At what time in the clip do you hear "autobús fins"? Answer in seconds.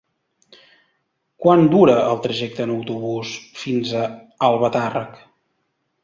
2.75-3.91